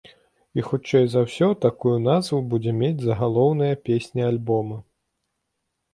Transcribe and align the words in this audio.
І 0.59 0.63
хутчэй 0.69 1.05
за 1.15 1.19
ўсё 1.25 1.49
такую 1.67 1.93
назву 2.07 2.39
будзе 2.53 2.71
мець 2.81 3.03
загалоўная 3.11 3.71
песня 3.91 4.23
альбома. 4.33 4.77